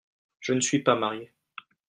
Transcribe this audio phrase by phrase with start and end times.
[0.39, 1.31] Je ne suis pas marié.